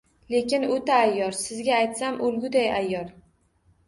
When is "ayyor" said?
1.01-1.35, 2.79-3.13